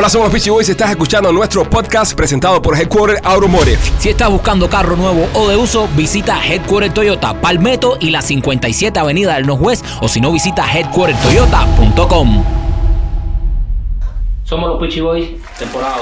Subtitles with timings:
[0.00, 0.68] Hola, somos los Peachy Boys.
[0.68, 3.78] Estás escuchando nuestro podcast presentado por Headquarter Automotive.
[3.98, 8.96] Si estás buscando carro nuevo o de uso, visita Headquarter Toyota Palmetto y la 57
[8.96, 12.44] Avenida del Northwest o si no, visita headquartertoyota.com.
[14.44, 15.96] Somos los Peachy Boys, temporada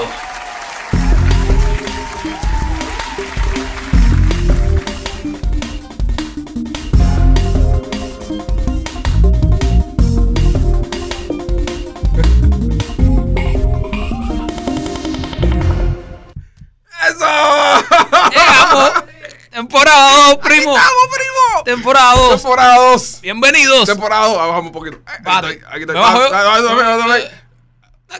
[19.77, 20.75] Temporada 2, primo.
[20.75, 21.63] ¡Estamos, primo!
[21.63, 22.29] Temporada 2.
[22.41, 23.19] Temporada 2.
[23.21, 23.85] Bienvenidos.
[23.85, 24.37] Temporada 2.
[24.37, 24.97] Bajamos un poquito.
[24.97, 25.61] Eh, Vale.
[25.69, 25.99] Aquí está, está.
[26.03, 26.59] Ah, ah,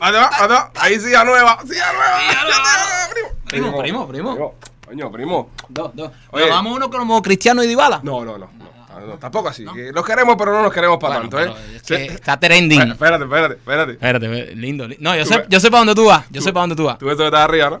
[0.00, 0.70] ah, ah, ah.
[0.80, 1.58] Ahí sí, a nueva.
[1.68, 2.18] Sí, a nueva.
[2.44, 3.08] Nueva.
[3.10, 3.28] primo.
[3.48, 4.54] Primo, primo, primo.
[4.86, 5.50] Coño, primo.
[5.68, 6.12] Dos, dos.
[6.30, 6.48] Oye.
[6.48, 8.00] Vamos uno como Cristiano y Dybala.
[8.04, 8.48] No, no, no.
[8.56, 8.68] no.
[8.90, 9.64] Ah, no, tampoco así.
[9.74, 11.76] que Los queremos, pero no nos queremos para Bueno, tanto, ¿eh?
[11.76, 11.94] es Sí.
[11.96, 12.92] que está trending.
[12.92, 13.92] Espérate, espérate, espérate.
[13.94, 16.24] Espérate, lindo, li- No, yo Tú sé, yo sé para dónde tú vas.
[16.30, 16.98] Yo sé para dónde tú vas.
[16.98, 17.80] Tú ves que estás arriba, ¿no?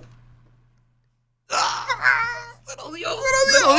[2.66, 3.74] Se lo dio, se lo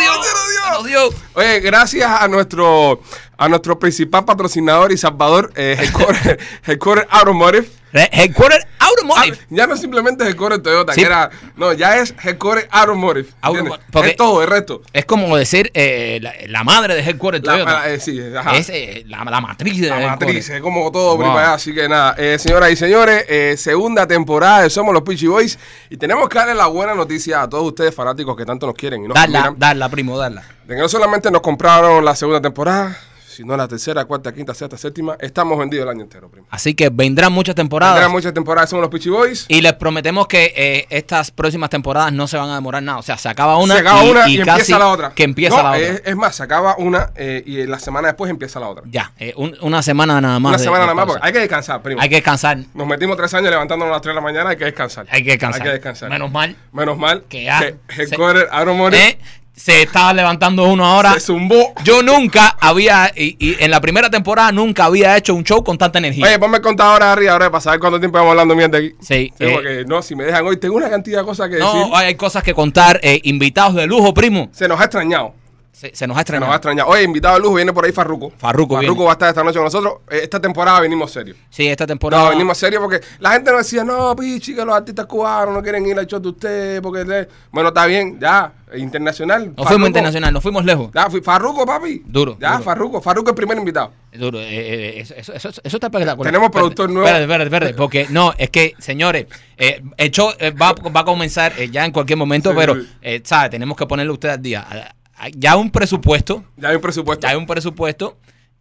[1.62, 3.02] gracias a nuestro
[3.38, 7.70] a nuestro principal patrocinador y salvador, eh, Headquarter, Automotive.
[7.94, 8.68] Re- Headquarter
[9.16, 9.46] Automotive.
[9.50, 11.02] ya no es simplemente Headquarter Toyota, Sí.
[11.02, 13.30] que era, no, ya es Headquarter Automotive.
[13.42, 14.82] Automotive, porque- es todo, el resto.
[14.94, 17.72] Es como decir eh, la, la madre de Headquarter La, Toyota.
[17.72, 18.58] la- eh, sí, ajá.
[18.58, 21.32] es eh, la, la matriz de La matriz, es como todo Wow.
[21.38, 21.54] allá.
[21.54, 25.60] Así que nada, eh, señoras y señores, eh, segunda temporada de Somos los Peachy Boys.
[25.90, 29.04] Y tenemos que darle la buena noticia a todos ustedes fanáticos que tanto nos quieren
[29.04, 29.60] y nos Darla, admiran.
[29.60, 30.44] darla, primo, darla.
[30.66, 32.96] De que no solamente nos compraron la segunda temporada,
[33.40, 35.16] sino la tercera, cuarta, quinta, sexta, séptima.
[35.18, 36.46] Estamos vendidos el año entero, primo.
[36.50, 37.96] Así que vendrán muchas temporadas.
[37.96, 39.46] Tendrán muchas temporadas, somos los Peachy Boys.
[39.48, 42.98] Y les prometemos que eh, estas próximas temporadas no se van a demorar nada.
[42.98, 45.12] O sea, se acaba una, se acaba y, una y y, casi empieza la otra.
[45.12, 45.88] Que empieza No, la otra.
[45.88, 48.84] Es, es más, se acaba una eh, y la semana después empieza la otra.
[48.92, 50.50] Ya, eh, un- una semana nada más.
[50.50, 52.02] Una de- semana de nada más, porque hay que descansar, primo.
[52.02, 52.58] Hay que descansar.
[52.74, 55.08] Nos metimos tres años levantándonos a las 3 de la mañana, hay que descansar.
[55.10, 55.62] Hay que descansar.
[55.62, 56.10] Hay que descansar.
[56.10, 59.20] Menos mal Menos mal que ya que Headquarter Automotive eh,
[59.60, 61.14] se estaba levantando uno ahora.
[61.14, 61.74] se zumbó.
[61.84, 65.78] Yo nunca había, y, y en la primera temporada nunca había hecho un show con
[65.78, 66.26] tanta energía.
[66.26, 68.94] Oye, ponme el contador arriba ahora para saber cuánto tiempo vamos hablando mierda aquí.
[69.02, 71.56] Sí, Sí, eh, porque no, si me dejan hoy, tengo una cantidad de cosas que
[71.56, 71.70] decir.
[71.72, 73.00] no, hay cosas que contar.
[73.04, 74.50] eh, invitados de lujo, primo.
[74.54, 75.34] Se nos ha extrañado.
[75.80, 76.48] Se, se nos Se ha estrenado.
[76.48, 76.90] nos ha extrañado.
[76.90, 78.34] Oye, invitado de lujo, viene por ahí Farruco.
[78.38, 78.88] Farruko viene.
[78.88, 79.94] Farruco va a estar esta noche con nosotros.
[80.10, 81.38] Eh, Esta temporada venimos serios.
[81.50, 82.24] Sí, esta temporada.
[82.26, 85.62] No, venimos serios porque la gente nos decía, no, pichi, que los artistas cubanos no
[85.64, 86.82] quieren ir al show de usted.
[86.82, 87.30] porque le-".
[87.52, 89.46] Bueno, está bien, ya, internacional.
[89.46, 89.70] Nos Farruko.
[89.70, 90.90] fuimos internacional, nos fuimos lejos.
[90.94, 92.04] Ya, fui- Farruco, papi.
[92.06, 92.64] Duro, Ya, duro.
[92.64, 93.02] Farruco.
[93.02, 93.94] Farruco es el primer invitado.
[94.12, 96.30] Duro, eh, eh, eso, eso, eso, eso está espectacular.
[96.30, 97.08] Tenemos productor nuevo.
[97.08, 101.06] Espérate, espérate, espérate, porque no, es que, señores, eh, el show eh, va, va a
[101.06, 103.22] comenzar ya en cualquier momento, Sí, pero, sí.
[103.24, 103.52] ¿sabes?
[103.52, 104.96] Tenemos que ponerle usted al día.
[105.36, 107.22] Ya un presupuesto, Ya hay un presupuesto.
[107.22, 108.18] ya hay un presupuesto,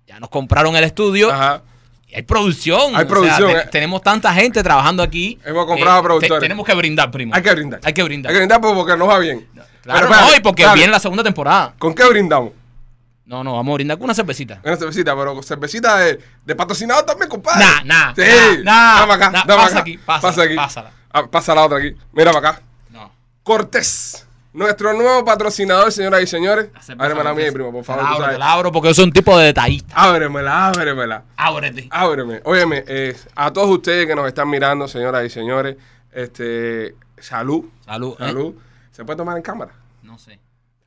[0.06, 1.62] ya nos compraron el estudio, Ajá.
[2.08, 2.96] y hay producción.
[2.96, 3.68] Hay producción, te- eh.
[3.70, 5.38] tenemos tanta gente trabajando aquí.
[5.44, 6.40] Hemos comprado eh, productores.
[6.40, 7.34] te- tenemos que brindar, primo.
[7.34, 7.80] Hay que brindar.
[7.84, 8.30] Hay que brindar.
[8.30, 9.46] Hay que brindar porque nos va bien.
[9.82, 11.74] Claro, Pero no, y porque viene la segunda temporada.
[11.78, 12.52] ¿Con qué brindamos?
[13.24, 14.60] No, no, vamos a brindar con una cervecita.
[14.64, 17.62] Una cervecita, pero cervecita de, de patrocinado también, compadre.
[17.64, 18.22] Nah, nah, Sí.
[18.22, 19.80] nah, nah, Dame acá, nah, dame pasa acá.
[19.80, 20.56] aquí, pásala, aquí.
[20.56, 20.92] pásala.
[21.12, 21.94] Ah, pasa la otra aquí.
[22.12, 22.62] Mira para acá.
[22.90, 23.10] No.
[23.42, 24.26] Cortés.
[24.52, 26.70] Nuestro nuevo patrocinador, señoras y señores.
[26.72, 27.52] La cerveza Ábreme la mía, Cortés.
[27.54, 28.02] primo, por favor.
[28.02, 28.36] la tú abro, sabes.
[28.36, 29.94] te la abro porque yo soy un tipo de detallista.
[29.96, 31.22] Ábremela, ábremela.
[31.36, 31.88] Ábrete.
[31.90, 32.40] Ábreme.
[32.44, 35.76] Óyeme, eh, a todos ustedes que nos están mirando, señoras y señores,
[36.12, 37.66] este, salud.
[37.84, 38.14] Salud.
[38.14, 38.24] ¿eh?
[38.24, 38.54] Salud.
[38.90, 39.72] ¿Se puede tomar en cámara?
[40.02, 40.40] No sé.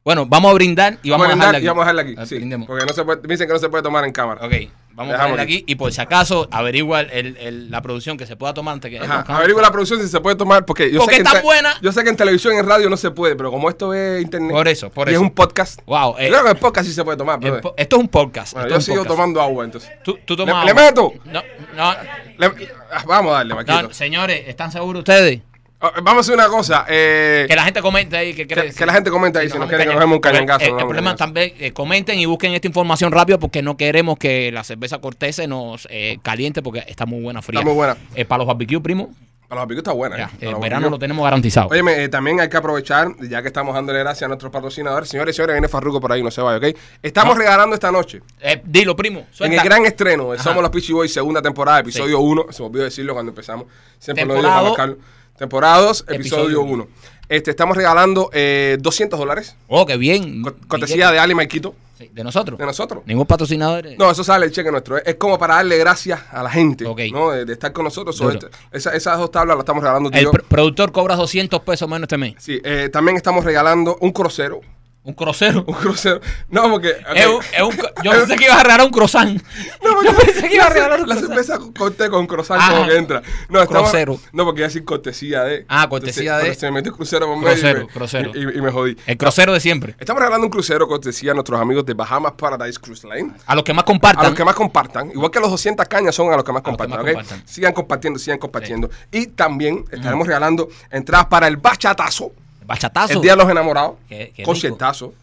[0.03, 1.65] Bueno, vamos a brindar y vamos, a brindar dejarla aquí.
[1.65, 2.15] y vamos a dejarla aquí.
[2.17, 2.67] Ah, sí, brindemos.
[2.67, 4.43] porque no se puede, dicen que no se puede tomar en cámara.
[4.43, 4.53] Ok,
[4.93, 5.57] vamos a dejarla aquí.
[5.57, 8.89] aquí y por si acaso averigua el- el- la producción que se pueda tomar antes
[8.89, 8.97] que...
[8.99, 11.41] Ajá, averigua la producción si se puede tomar, porque yo Porque sé que en está
[11.45, 11.75] buena.
[11.83, 14.23] Yo sé que en televisión y en radio no se puede, pero como esto es
[14.23, 14.51] internet.
[14.51, 15.21] Por eso, por y eso.
[15.21, 15.79] es un podcast.
[15.85, 18.07] Wow, eh, yo creo que el podcast sí se puede tomar, el esto es un
[18.07, 18.53] podcast.
[18.53, 19.15] Bueno, esto yo un sigo podcast.
[19.15, 19.91] tomando agua, entonces.
[20.03, 20.83] ¿Tú, tú ¿Le, tomas le agua?
[20.83, 21.13] meto?
[21.25, 21.43] No,
[21.77, 21.93] no,
[22.39, 23.81] Le- ah, vamos a darle, Maquito.
[23.83, 25.41] no, señores, ¿están seguros ustedes?
[25.81, 26.85] Ah, Vamos a hacer una cosa.
[26.87, 29.61] eh, Que la gente comente ahí que, que, que la gente comente ahí si no
[29.61, 30.63] nos quiere que nos demos un cañangazo.
[30.65, 34.51] El, el problema también, eh, comenten y busquen esta información rápido porque no queremos que
[34.51, 37.59] la cerveza Cortés se nos eh, caliente porque está muy buena fría.
[37.59, 37.97] Está muy buena.
[38.15, 39.09] Eh, para los barbecue, primo,
[39.47, 40.17] Para los barbecue está buena.
[40.17, 40.45] ya, eh.
[40.45, 41.69] El los verano lo tenemos garantizado.
[41.73, 45.09] Eh, también hay que aprovechar, ya que estamos dándole gracias a nuestros patrocinadores.
[45.09, 46.77] Señores y señores, viene Farruco por ahí, no se vaya, ¿ok?
[47.01, 49.25] Estamos regalando esta noche, Eh, dilo, primo.
[49.39, 50.37] en el gran estreno de.
[50.37, 52.45] Somos los Peachy Boys, segunda temporada, episodio 1.
[52.51, 53.65] Se me olvidó decirlo cuando empezamos.
[53.97, 54.97] Siempre lo digo Temporada para dos.
[55.45, 56.87] Temporada 2, Episodio episodio 1.
[57.27, 59.55] Este, estamos regalando eh, 200 dólares.
[59.67, 60.43] Oh, qué bien.
[60.43, 62.59] co- Cortesía de Ali Maikito, Sí, de nosotros.
[62.59, 63.01] de nosotros.
[63.07, 63.87] Ningún patrocinador.
[63.87, 63.95] eh.
[63.97, 64.97] No, eso sale el cheque nuestro.
[64.97, 66.99] Es, es como para darle gracias a la gente, Ok.
[67.11, 67.31] ¿no?
[67.31, 68.15] De, de estar con nosotros.
[68.19, 68.33] Duro.
[68.33, 70.31] Sobre este- esa- esas dos tablas las estamos regalando tú y El yo.
[70.31, 72.35] productor cobra 200 pesos menos este mes.
[72.37, 74.61] Sí, eh, también estamos regalando un crucero
[75.03, 75.63] Un crucero.
[75.67, 76.21] Un crucero.
[76.49, 76.95] No, porque.
[77.15, 79.41] Es un- es un co- yo pensé que ibas a regalar un croissant.
[79.83, 81.43] No, porque yo pensé que iba a la, regalar un la croissant.
[81.43, 83.21] cerveza con té con croissant Ah, como que entra.
[83.49, 84.19] No, crucero.
[84.31, 85.65] no, porque iba a decir cortesía de.
[85.67, 88.31] Ah, cortesía de- Entonces, Se me metió crucero por medio Crucero.
[88.35, 88.95] Y, y- y me jodí.
[89.07, 89.95] El crucero de siempre.
[89.99, 93.33] Estamos regalando un crucero cortesía a nuestros amigos de Bahamas Paradise Cruise Line.
[93.47, 94.25] A los que más A compartan.
[94.25, 96.63] los que más compartan, igual que los 200 cañas son a los que más A
[96.63, 97.13] que compartan, más ¿ok?
[97.15, 97.47] compartan.
[97.47, 98.89] Sigan compartiendo, sigan compartiendo.
[99.11, 102.31] Y también estaremos regalando entradas para el bachatazo,
[102.65, 103.13] Bachatazo.
[103.13, 105.13] el Día de los Enamorados, Qué- qué conciertazo,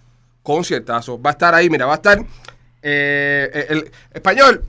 [0.42, 1.20] conciertazo.
[1.20, 2.18] Va a estar ahí, mira, va a estar
[2.82, 4.64] eh, el español.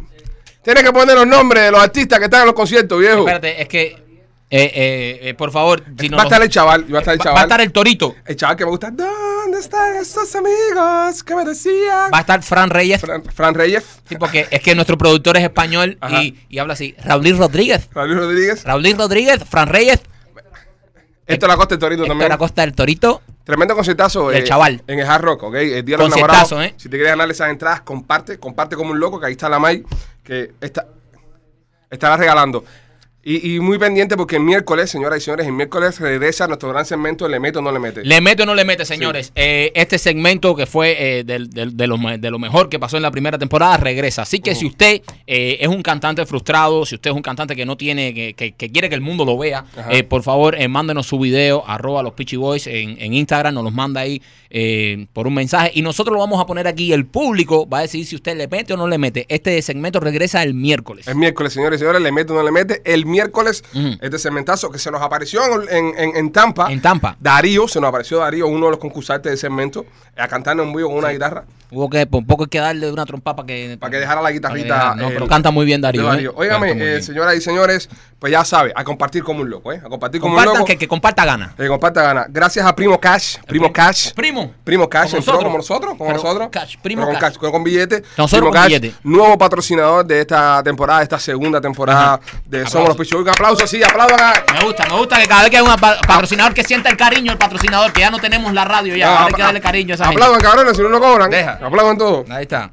[0.63, 3.19] Tiene que poner los nombres de los artistas que están en los conciertos, viejo.
[3.19, 3.85] Espérate, es que.
[3.85, 7.13] eh, eh, eh, por favor, si no va a estar el chaval, va a estar
[7.13, 7.37] el va- chaval.
[7.37, 8.15] va a estar el torito.
[8.25, 8.91] el chaval que me gusta.
[8.91, 12.11] ¿Dónde están esos amigos que me decían?
[12.13, 12.99] Va a estar Fran Reyes.
[12.99, 16.21] Fran, Fran Reyes, Sí, porque es que nuestro productor es español Ajá.
[16.23, 16.95] y, y habla así.
[17.03, 17.89] Raúl Rodríguez.
[17.93, 20.01] Raúl Rodríguez, Raúl Rodríguez, Fran Reyes,
[21.29, 22.31] Esto la Costa del Torito Héctor también.
[22.31, 23.21] Acosta del Torito.
[23.43, 24.29] Tremendo conciertazo.
[24.29, 24.81] Del chaval.
[24.87, 25.55] En el Hard Rock, ¿ok?
[25.55, 26.51] El Día de los.
[26.53, 26.73] ¿eh?
[26.75, 29.59] Si te quieres ganar esas entradas, comparte, comparte como un loco, que ahí está la
[29.59, 29.83] May,
[30.23, 30.87] que está,
[31.89, 32.63] estará regalando.
[33.31, 36.83] Y, y muy pendiente porque el miércoles, señoras y señores, el miércoles regresa nuestro gran
[36.83, 38.03] segmento ¿Le meto o no le mete?
[38.03, 39.31] ¿Le mete o no le mete, señores?
[39.35, 41.37] Eh, este segmento que fue eh, de,
[41.87, 44.23] lo, de lo mejor que pasó en la primera temporada regresa.
[44.23, 47.67] Así que si usted eh, es un cantante frustrado, si usted es un cantante que
[47.67, 50.67] no tiene, que, que- que quiere que el mundo lo vea, eh, por favor, eh,
[50.67, 54.23] mándenos su video, arroba los Peachy Boys en, en Instagram, nos los manda ahí
[55.13, 56.91] por un mensaje y nosotros lo vamos a poner aquí.
[56.93, 59.27] El público va a decidir si usted le mete o no le mete.
[59.29, 61.07] Este segmento regresa el miércoles.
[61.07, 62.81] El miércoles, señores y señores, le mete o no le mete.
[62.85, 63.18] El miércoles,
[63.73, 63.97] Ujú.
[64.01, 66.71] este segmentazo que se nos apareció en, en- en Tampa.
[66.71, 67.15] En Tampa.
[67.19, 69.85] Darío, se nos apareció Darío, uno de los concursantes del segmento,
[70.17, 71.45] a cantarnos en vivo con una guitarra.
[71.71, 73.77] Hubo que, por poco hay que darle una trompa para que...
[73.79, 74.75] Para que dejara la guitarrita.
[74.75, 76.03] dejara- no, eh, pero canta muy bien Darío.
[76.03, 76.31] Darío.
[76.31, 76.35] ¿eh?
[76.35, 77.87] Óigame, eh, señoras y señores,
[78.17, 79.79] pues ya sabe, a compartir como un loco, ¿eh?
[79.85, 80.65] A compartir como Compartan, un loco.
[80.67, 81.53] que, que comparta gana.
[81.55, 82.25] Que comparta gana.
[82.27, 83.37] Gracias a Primo Cash.
[83.45, 84.13] Primo Cash.
[84.15, 84.51] Primo.
[84.63, 85.43] Primo Cash, Como nosotros.
[85.43, 86.49] como nosotros, como nosotros.
[86.51, 87.37] Cash, Primo Pero con Cash.
[87.37, 88.01] con, con billete.
[88.17, 88.93] Nosotros Primo con Cash, billete.
[89.03, 93.19] nuevo patrocinador de esta temporada, de esta segunda temporada de Somos los Pichu.
[93.19, 94.53] Un aplauso, sí, aplaudan a.
[94.53, 96.97] Me gusta, me gusta que cada vez que hay un pa- patrocinador que sienta el
[96.97, 99.61] cariño, el patrocinador, que ya no tenemos la radio ya, Ah, ahora hay que darle
[99.61, 100.07] cariño a esa.
[100.09, 101.29] Aplaudan, cabrones, si no, no cobran.
[101.29, 101.58] Deja.
[101.61, 102.25] Aplaudan todo.
[102.29, 102.71] Ahí está.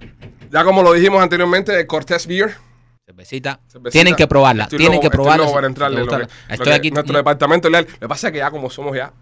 [0.51, 2.55] Ya como lo dijimos anteriormente, Cortés Beer.
[3.05, 3.61] Cervecita.
[3.69, 3.91] Cervecita.
[3.93, 5.53] Tienen que probarla, Estoy tienen loco- que probarla.
[5.53, 6.91] para entrarle, lo que- Estoy lo que aquí.
[6.91, 7.87] Nuestro departamento leal.
[7.93, 9.13] Lo que pasa es que ya como somos ya,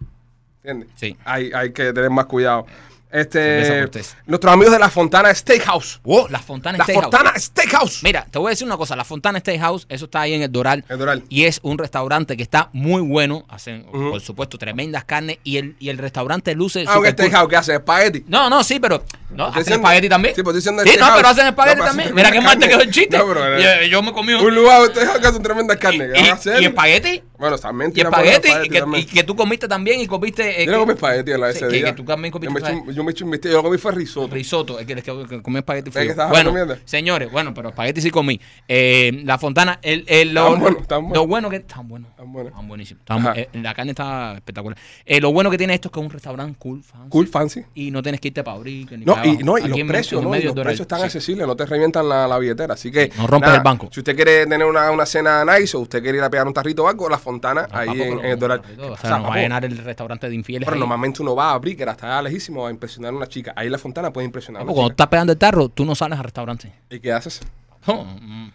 [0.63, 0.89] ¿entiendes?
[0.97, 1.17] Sí.
[1.25, 2.67] Hay, hay que tener más cuidado.
[3.11, 3.89] Este,
[4.27, 6.01] nuestros amigos de la Fontana Steakhouse.
[6.03, 7.05] Oh, la Fontana La Steakhouse.
[7.05, 8.03] Fontana Steakhouse.
[8.03, 8.97] Mira, te voy a decir una cosa.
[8.97, 10.85] La Fontana Steakhouse, eso está ahí en el Doral.
[10.89, 11.23] El Doral.
[11.29, 13.45] Y es un restaurante que está muy bueno.
[13.49, 15.39] Hacen, por supuesto, tremendas carnes.
[15.45, 18.25] Y el, y el restaurante luce Ah, un steakhouse que hace espagueti.
[18.27, 19.05] No, no, sí, pero.
[19.31, 20.35] No, hacen diciendo- espagueti también.
[20.35, 22.15] Sí, pues diciendo Sí, no, pero hacen espagueti No, también.
[22.15, 23.17] Mira qué mal te quedó el chiste.
[23.19, 24.45] No, pero, yo, yo me comí un.
[24.45, 26.09] Un lugar de steakhouse que hacen tremenda carne.
[26.15, 26.61] ¿Qué y, a hacer?
[26.63, 27.23] y espagueti.
[27.39, 28.67] Bueno, también Y tiramos espagueti.
[28.67, 30.01] Y que, y que tú comiste también.
[30.01, 30.63] Y comiste.
[30.63, 31.85] eh, Yo no comí espagueti en la ese día.
[31.87, 32.73] que tú también comiste
[33.05, 33.49] me, espagueti.
[33.49, 34.35] un- yo comí fue risotto.
[34.35, 36.11] Risotto, es que, es que, que comí espagueti que frío.
[36.11, 36.77] estabas Bueno, comiendo?
[36.85, 38.41] señores, bueno, pero espagueti sí comí.
[38.69, 40.83] Eh, la Fontana, el, el, lo, buenos.
[41.13, 42.11] lo bueno que están buenos.
[42.11, 43.01] Están buenísimos.
[43.01, 43.33] Están- Ajá.
[43.37, 44.77] eh, la carne está espectacular.
[45.05, 47.09] Eh, lo bueno que tiene esto es que es un restaurante cool, fancy.
[47.11, 47.65] Cool, fancy.
[47.75, 48.89] Y no tienes que irte para abrir.
[48.89, 50.35] que ni No, para y, no, y los precios, ¿no?
[50.37, 51.05] Y los precios están Sí.
[51.07, 52.75] accesibles, no te revientan la, la billetera.
[52.75, 53.11] Así que.
[53.17, 53.89] No rompes el banco.
[53.93, 56.53] Si usted quiere tener una, una cena nice o usted quiere ir a pegar un
[56.55, 58.63] tarrito o algo, la fontana No, ahí en, el Doral.
[58.81, 60.67] O sea, nos va a llenar el restaurante de infieles.
[60.67, 63.53] Pero normalmente uno va a abrir, que está allá lejísimo, a impresionar a una chica.
[63.57, 64.93] Ahí la fontana puede impresionar a una cuando chica.
[64.95, 66.73] estás pegando el tarro, tú no sales al restaurante.
[66.91, 67.41] ¿Y qué haces?
[67.87, 68.51] Oh, mm,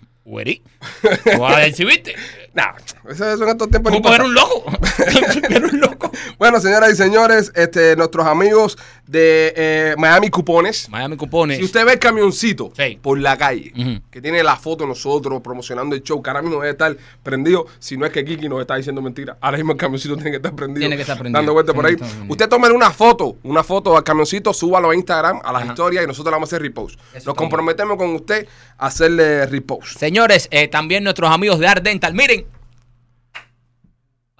[1.56, 2.16] a exhibirte.
[2.54, 2.72] Nah,
[3.10, 4.24] eso, tiempos Tú no eres pasa.
[4.24, 4.64] un loco.
[5.50, 6.12] Eres un loco.
[6.38, 10.90] Bueno, señoras y señores, este, nuestros amigos de eh, Miami Cupones.
[10.90, 11.58] Miami Cupones.
[11.58, 12.98] Si usted ve el camioncito Sí.
[13.02, 16.58] por la calle, que tiene la foto de nosotros promocionando el show, que ahora mismo
[16.60, 19.78] debe estar prendido, si no es que Kiki nos está diciendo mentira, ahora mismo el
[19.78, 20.80] camioncito tiene que estar prendido.
[20.82, 21.38] Tiene que estar prendido.
[21.40, 21.96] Dando vueltas por ahí.
[22.28, 25.72] Usted tome una foto, una foto al camioncito, súbalo a Instagram, a las Ajá.
[25.72, 27.00] historias y nosotros le vamos a hacer repost.
[27.14, 29.98] Eso Nos comprometemos con usted a hacerle repost.
[29.98, 32.14] Señores, eh, también nuestros amigos de Art Dental.
[32.14, 32.46] Miren.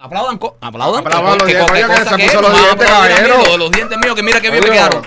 [0.00, 0.40] Aplaudan.
[0.62, 1.06] aplaudan.
[1.06, 3.56] Aplaudan los dientes, que- que se puso los dientes, caballero.
[3.58, 4.72] Los míos, que mira que bien me Coño.
[4.72, 5.06] quedaron.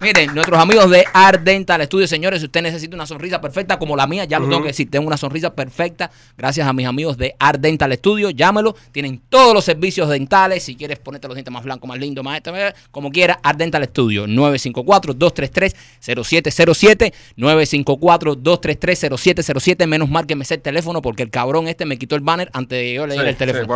[0.00, 3.96] Miren, nuestros amigos de Art Dental Studio, señores, si usted necesita una sonrisa perfecta como
[3.96, 7.18] la mía, ya lo tengo que decir, tengo una sonrisa perfecta gracias a mis amigos
[7.18, 11.52] de Art Dental Studio, llámelo, tienen todos los servicios dentales, si quieres ponerte los dientes
[11.52, 12.52] más blancos, más lindos, más este,
[12.92, 21.24] como quiera, Art Dental Studio, 954-233-0707, 954-233-0707, menos mal que me sé el teléfono porque
[21.24, 23.64] el cabrón este me quitó el banner antes de yo leer Sí, el teléfono.
[23.64, 23.68] sí,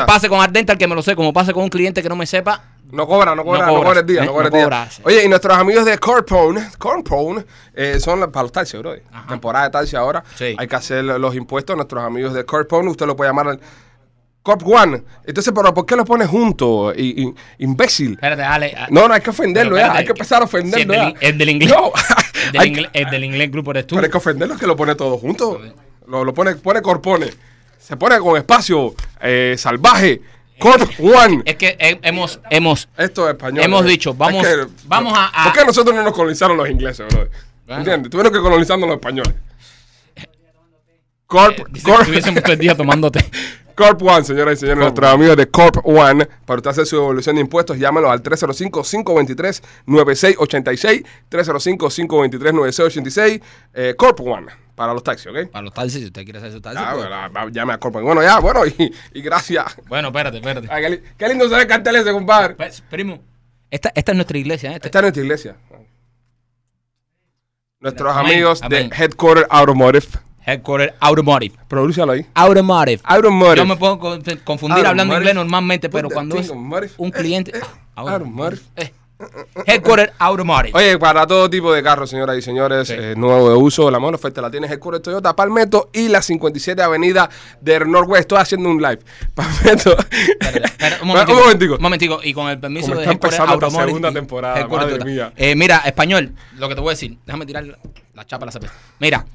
[0.00, 2.08] que pase con Art Dental, que me lo sé, como pase con un cliente que
[2.08, 4.26] no me sepa, No cobra, no cobra, No no cobra, cobra el día, ¿eh?
[4.26, 4.90] no cobra No el día.
[4.90, 5.02] sí.
[5.04, 8.94] Oye, y nuestros amigos de Corpone, Corpone, eh, son para los taxis, bro.
[9.28, 10.24] Temporada de taxi ahora.
[10.36, 10.54] Sí.
[10.58, 11.76] Hay que hacer los impuestos.
[11.76, 13.60] Nuestros amigos de Corpone, usted lo puede llamar al
[14.42, 15.02] Corp One.
[15.26, 16.94] Entonces, pero ¿por qué lo pones junto?
[16.94, 18.12] I- i- imbécil.
[18.12, 18.74] Espérate, dale.
[18.78, 19.82] ah, No, no, hay que ofenderlo ya.
[19.82, 21.04] espérate, Hay que empezar a si ofenderlo el, ya.
[21.06, 21.70] del, el del inglés.
[21.76, 21.92] No,
[22.46, 23.96] el, del hay- el del inglés grupo eres tú.
[23.96, 25.60] Pero hay que ofenderlo es que lo pone todo junto.
[26.06, 27.28] Lo, lo pone, pone corpone.
[27.78, 30.22] Se pone con espacio eh, salvaje.
[30.58, 31.42] Corp One.
[31.44, 33.64] Es que he- hemos, hemos, Esto es español.
[33.64, 33.88] Hemos eh.
[33.88, 37.06] dicho, vamos- Es que- vamos a- a- ¿Por qué nosotros no nos colonizaron los ingleses,
[37.08, 37.28] bro?
[37.66, 37.80] Bueno.
[37.80, 38.10] ¿Entiendes?
[38.10, 39.34] Tuvieron que colonizarnos los españoles.
[41.26, 43.24] Corp, eh, Corp- que estuviésemos todo el día tomándote.
[43.78, 47.36] Corp One, señoras y señores, nuestros amigos de Corp One, para usted hacer su devolución
[47.36, 53.40] de impuestos, llámenos al 305-523-9686, 305-523-9686,
[53.74, 55.48] eh, Corp One, para los taxis, ¿ok?
[55.52, 56.80] Para los taxis, si usted quiere hacer su taxi.
[56.82, 57.06] Ya, pues.
[57.08, 58.04] va- llame a Corp One.
[58.04, 59.76] Bueno, ya, bueno, y, y gracias.
[59.88, 60.66] Bueno, espérate, espérate.
[60.70, 62.54] Ay, qué, qué lindo se ve el cartel ese, compadre.
[62.56, 63.20] Pues, primo,
[63.70, 64.72] esta, esta es nuestra iglesia.
[64.72, 64.80] ¿eh?
[64.82, 65.56] Esta- en nuestra iglesia.
[67.80, 68.88] Nuestros Amén, amigos amén.
[68.90, 70.08] de Headquarter Automotive.
[70.52, 71.54] Headquarter Automotive.
[71.68, 72.26] Prodúcialo ahí.
[72.34, 73.00] Automotive.
[73.04, 73.56] Automotive.
[73.56, 74.38] Yo me puedo con- confundir
[74.78, 74.88] Automotive.
[74.88, 76.92] hablando inglés normalmente, pero cuando es Automotive.
[76.98, 77.52] un cliente.
[77.94, 78.62] Ah, Automotive.
[78.76, 78.92] Eh.
[79.66, 80.70] Headquarter Automotive.
[80.78, 82.94] Oye, para todo tipo de carros, señoras y señores, Sí.
[82.96, 86.80] eh, nuevo de uso, la mejor oferta la tienes Headquarter Toyota Palmetto y la 57
[86.82, 87.28] Avenida
[87.60, 88.20] del Norwest.
[88.20, 89.00] Estoy haciendo un live.
[89.34, 89.96] Palmetto.
[91.02, 95.04] Un un momentico, un momentico, y con el permiso de Headquarter Automotive segunda temporada, madre
[95.04, 95.32] mía.
[95.36, 97.76] Eh, mira, español, lo que te voy a decir, déjame tirar la,
[98.14, 98.74] la chapa a la cerveza.
[99.00, 99.26] Mira,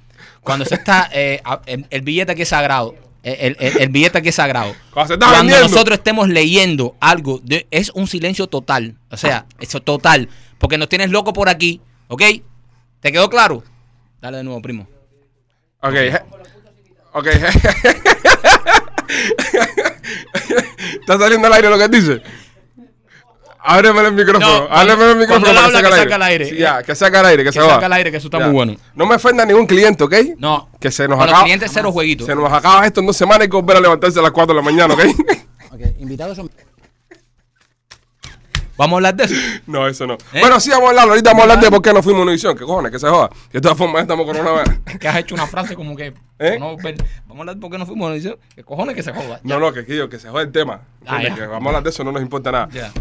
[0.43, 4.21] cuando se está, eh, a- el, el billete que es sagrado, el, el- el billete
[4.21, 5.61] que es sagrado, Cuando vendiendo.
[5.69, 10.27] nosotros estemos leyendo algo, de- es un silencio total, o sea, eso total,
[10.59, 12.21] porque nos tienes loco por aquí, ¿ok?
[12.99, 13.63] ¿Te quedó claro?
[14.21, 14.87] Dale de nuevo, primo.
[15.81, 15.95] Ok.
[17.13, 17.27] Ok.
[21.01, 22.21] ¿Está saliendo al aire lo que dice?
[23.65, 24.45] Ábreme el micrófono.
[24.45, 25.45] No, Ábreme el micrófono.
[25.45, 26.49] cuando para habla, que saca al aire.
[26.49, 27.85] Sí, ya, que saca al aire, que, se saca va.
[27.85, 28.45] al aire, que eso está Ya.
[28.45, 28.75] muy bueno.
[28.93, 30.13] No me ofenda a ningún cliente, ¿ok?
[30.37, 30.69] No.
[30.81, 31.43] Que se nos los acaba.
[31.43, 32.27] clientes cero jueguitos.
[32.27, 34.53] Se nos acaba esto en dos semanas y que volver a levantarse a las 4
[34.53, 34.93] de la mañana,
[35.71, 35.81] ¿ok?
[35.99, 36.51] invitados son...
[38.75, 39.35] Vamos a hablar de eso.
[39.67, 40.15] no, eso no.
[40.33, 40.39] ¿Eh?
[40.39, 41.07] Bueno, sí, vamos a hablar.
[41.09, 42.57] Ahorita vamos a hablar de por qué no fuimos a Univisión.
[42.57, 43.29] Que cojones, que se joda.
[43.51, 44.63] De todas formas, estamos con una.
[44.99, 46.57] que has hecho una frase como que ¿Eh?
[46.59, 46.95] no, vamos
[47.37, 49.71] a hablar de por qué no fuimos dice, que cojones que se joda No, no,
[49.71, 50.81] que, que, que se joda el tema.
[51.05, 52.67] Ah, que vamos a hablar de eso, no nos importa nada.
[52.73, 52.91] Ya.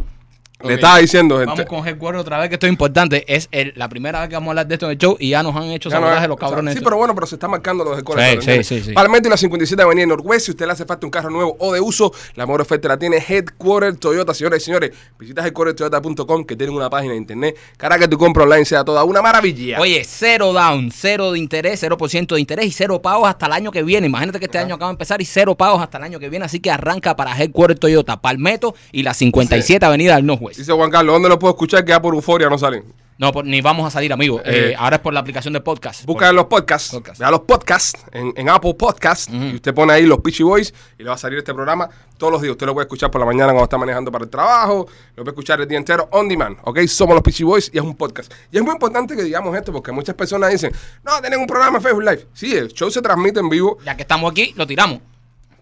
[0.68, 1.50] Le estaba diciendo, gente.
[1.50, 3.24] Vamos con Headquarter otra vez, que esto es importante.
[3.32, 5.30] Es el- la primera vez que vamos a hablar de esto en el show y
[5.30, 6.72] ya nos han hecho no sabotaje los cabrones.
[6.72, 6.84] Sí, estos.
[6.88, 8.92] pero bueno, pero se está marcando los de Sí, sí, sí, sí.
[8.92, 10.46] Palmetto y la 57 Avenida Norwest.
[10.46, 12.98] Si usted le hace falta un carro nuevo o de uso, la mejor oferta la
[12.98, 14.34] tiene Headquarter Toyota.
[14.34, 17.56] Señores y señores, visita headquartertoyota.com que tienen una página de internet.
[17.76, 19.80] Cara que tu compra online sea toda una maravilla.
[19.80, 23.46] Oye, cero down, cero de interés, cero por ciento de interés y cero pagos hasta
[23.46, 24.06] el año que viene.
[24.06, 26.44] Imagínate que este año acaba de empezar y cero pagos hasta el año que viene.
[26.44, 30.24] Así que arranca para Headquarter Toyota, Palmetto y la 57 Avenida del
[30.56, 31.84] Dice Juan Carlos, ¿dónde lo puedo escuchar?
[31.84, 32.84] Que ya por euforia no salen.
[33.18, 34.40] No, por- ni vamos a salir, amigo.
[34.40, 36.04] Eh, Eh, ahora es por la aplicación de podcast.
[36.06, 37.20] Busca en los podcasts, Podcast.
[37.20, 41.02] vea los podcasts en, en Apple Podcasts y usted pone ahí los Pitchy Boys y
[41.02, 42.52] le va a salir este programa todos los días.
[42.52, 45.30] Usted lo puede escuchar por la mañana cuando está manejando para el trabajo, lo puede
[45.34, 46.80] escuchar el día entero on demand, ¿ok?
[46.88, 48.32] Somos los Pitchy Boys y es un podcast.
[48.50, 50.72] Y es muy importante que digamos esto porque muchas personas dicen,
[51.04, 52.26] no, tienen un programa en Facebook Live.
[52.32, 55.00] Sí, el show se transmite en vivo Ya que estamos aquí, lo tiramos.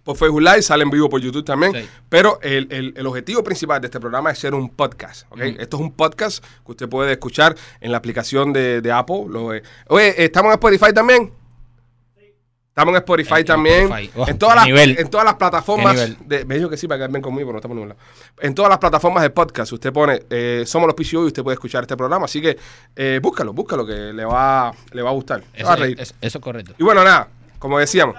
[0.02, 1.72] Por Facebook Live, sale en vivo por YouTube también.
[1.74, 1.88] Sí.
[2.08, 5.26] Pero el, el- el objetivo principal de este programa es ser un podcast.
[5.30, 5.40] ¿ok?
[5.58, 9.24] Esto es un podcast que usted puede escuchar en la aplicación de, de Apple.
[9.28, 11.32] Lo, eh, Oye, ¿estamos en Spotify también?
[12.70, 13.82] Estamos en Spotify En- en también.
[13.82, 14.10] Spotify.
[14.16, 16.16] Oh, en, todas las, en todas las plataformas.
[16.26, 18.00] De, me dijo que sí, para que ven conmigo, pero no estamos en ningún lado.
[18.40, 21.54] En todas las plataformas de podcast, usted pone eh, Somos los PCO y usted puede
[21.54, 22.24] escuchar este programa.
[22.24, 22.56] Así que
[22.96, 25.42] eh, búscalo, búscalo, que le va, le va a gustar.
[25.64, 26.00] Va a reír.
[26.00, 26.72] es, eso es correcto.
[26.78, 27.28] Y bueno, nada,
[27.58, 28.16] como decíamos,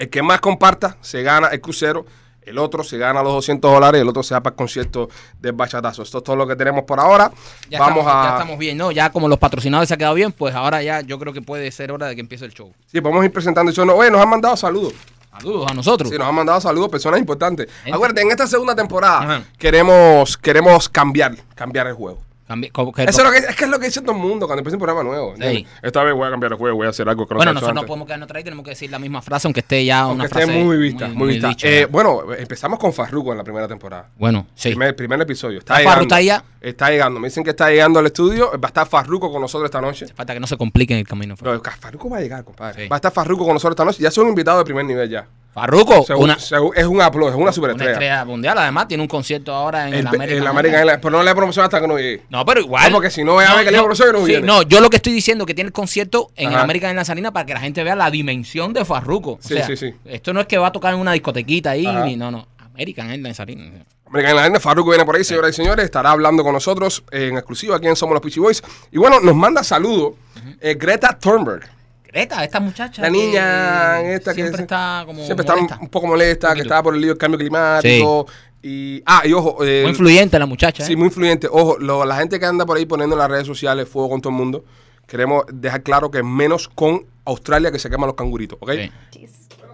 [0.00, 2.06] el que más comparta se gana el crucero,
[2.40, 5.52] el otro se gana los 200 dólares el otro se va para el concierto del
[5.52, 6.02] bachatazo.
[6.02, 7.30] Esto es todo lo que tenemos por ahora.
[7.68, 8.24] Ya, Vamos estamos, a...
[8.24, 8.92] ya estamos bien, ¿no?
[8.92, 11.70] Ya como los patrocinadores se han quedado bien, pues ahora ya yo creo que puede
[11.70, 12.72] ser hora de que empiece el show.
[12.86, 13.84] Sí, podemos ir presentando el show.
[13.84, 14.94] No, Oye, nos han mandado saludos.
[15.32, 16.08] Saludos a nosotros.
[16.08, 17.68] Sí, nos han mandado saludos personas importantes.
[17.92, 19.42] Acuérdate, en esta segunda temporada Ajá.
[19.58, 22.18] queremos, queremos cambiar, cambiar el juego.
[22.50, 24.18] Cambi- como que- Eso es, lo que, es que es lo que dice todo el
[24.18, 25.34] mundo cuando empieza un programa nuevo.
[25.82, 27.74] Esta vez voy a cambiar el juego, voy a hacer algo que no bueno, nosotros
[27.76, 30.14] no podemos quedarnos atrás y tenemos que decir la misma frase, aunque esté ya Aunque
[30.16, 31.52] una esté frase muy vista, muy, vista.
[31.62, 34.08] Eh, bueno, empezamos con Farruko en la primera temporada.
[34.18, 34.70] bueno, sí.
[34.70, 35.58] Primer, primer episodio.
[35.60, 35.92] Está ¿Está llegando.
[35.94, 36.44] Farru está ya?
[36.60, 37.20] Está llegando.
[37.20, 38.50] Me dicen que está llegando al estudio.
[38.52, 40.06] Va a estar Farruko con nosotros esta noche.
[40.14, 41.34] Falta que no se complique en el camino.
[41.40, 42.82] No, Farruko va a llegar, compadre.
[42.84, 42.88] Sí.
[42.88, 44.02] Va a estar Farruko con nosotros esta noche.
[44.02, 45.26] Ya son invitados de primer nivel ya.
[45.52, 47.90] Farruko, Según- una, según- es un upload, es una una superestrella.
[47.92, 50.74] estrella mundial, además tiene un concierto ahora en El, el, el American Airlines.
[50.78, 50.98] Airlines.
[51.02, 52.22] Pero no le promoción hasta que no llegue.
[52.30, 52.90] No, pero igual.
[52.90, 54.46] No, porque si no, vea que le promoción y no sí, viene.
[54.46, 56.64] no, yo lo que estoy diciendo es que tiene el concierto en el Ajá.
[56.64, 59.32] American Airlines Arena para que la gente vea la dimensión de Farruko.
[59.32, 59.94] O Sí, sea, sí, sí.
[60.04, 62.04] Esto no es que va a tocar en una discotequita ahí, Ajá.
[62.04, 62.46] ni no, no.
[62.74, 63.84] American Airlines Arena.
[64.06, 65.84] American Airlines, Farruko viene por ahí, señoras y señores.
[65.84, 68.62] Estará hablando con nosotros en exclusiva aquí en Somos los Peachy Boys.
[68.90, 70.14] Y bueno, nos manda saludos
[70.60, 71.68] eh, Greta Thunberg.
[72.12, 73.02] Greta, esta muchacha.
[73.02, 75.24] La que niña esta que siempre está como.
[75.24, 78.26] Siempre está un poco molesta, que estaba por el lío del cambio climático.
[78.62, 80.84] Y, ah, y ojo, eh, Muy influyente la muchacha.
[80.84, 80.96] Sí, ¿eh?
[80.96, 81.48] muy influyente.
[81.50, 84.20] Ojo, lo- la gente que anda por ahí poniendo en las redes sociales fuego con
[84.20, 84.64] todo el mundo,
[85.06, 88.72] queremos dejar claro que menos con Australia que se queman los canguritos, ¿ok?
[89.12, 89.26] Sí.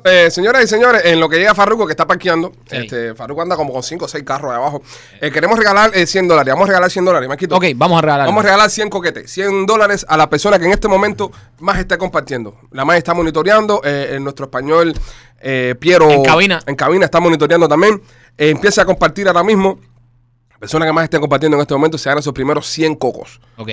[0.08, 2.76] Eh, señoras y señores, en lo que llega Farruko, que está parqueando, Sí.
[2.76, 4.80] este, Farruko anda como con 5 o 6 carros ahí abajo.
[5.20, 6.54] Eh, queremos regalar eh, 100 dólares.
[6.54, 7.28] Vamos a regalar 100 dólares.
[7.50, 8.26] Ok, vamos a regalar.
[8.26, 11.78] Vamos a regalar 100 coquetes, 100 dólares a la persona que en este momento más
[11.78, 12.56] está compartiendo.
[12.70, 14.94] La más está monitoreando, eh, en nuestro español,
[15.78, 16.10] Piero.
[16.10, 16.60] En cabina.
[16.66, 18.00] En cabina está monitoreando también.
[18.38, 19.78] Empieza a compartir ahora mismo.
[20.56, 23.42] La persona que más esté compartiendo en este momento se gana sus primeros 100 cocos.
[23.58, 23.68] Ok.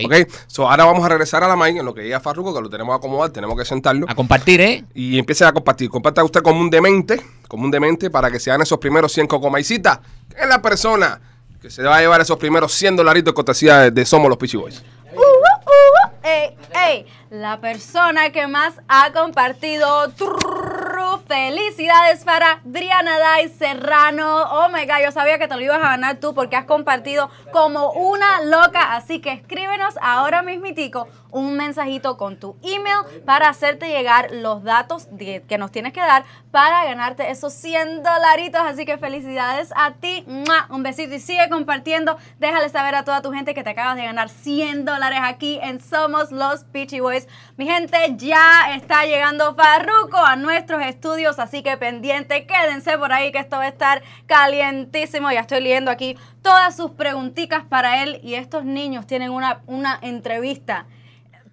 [0.47, 2.69] So, ahora vamos a regresar a la main en lo que llega Farruko, que lo
[2.69, 4.05] tenemos que acomodar, tenemos que sentarlo.
[4.09, 4.83] A compartir, ¿eh?
[4.93, 5.89] Y empiece a compartir.
[5.89, 9.27] Comparta usted como un demente, como un demente, para que se gane esos primeros 100
[9.27, 9.99] cocomaicitas.
[10.29, 11.21] Que es la persona
[11.61, 14.37] que se va a llevar esos primeros 100 dolaritos de cortesía de, de Somos los
[14.37, 14.83] Peachy Boys.
[15.13, 20.09] Uh, uh, uh, ey, ey, la persona que más ha compartido.
[20.09, 24.43] trrr, felicidades para Driana Dai Serrano.
[24.43, 27.29] Oh my god, yo sabía que te lo ibas a ganar tú porque has compartido
[27.51, 28.95] como una loca.
[28.95, 35.07] Así que escríbenos ahora mismitico un mensajito con tu email para hacerte llegar los datos
[35.17, 38.61] que nos tienes que dar para ganarte esos 100 dolaritos.
[38.61, 40.25] Así que felicidades a ti.
[40.69, 42.17] Un besito y sigue compartiendo.
[42.39, 45.81] Déjale saber a toda tu gente que te acabas de ganar 100 dólares aquí en
[45.81, 47.27] Somos los Peachy Boys.
[47.57, 51.02] Mi gente, ya está llegando Farruko a nuestros estudios,
[51.37, 55.31] así que pendiente, quédense por ahí que esto va a estar calientísimo.
[55.31, 59.99] Ya estoy leyendo aquí todas sus preguntitas para él y estos niños tienen una, una
[60.01, 60.85] entrevista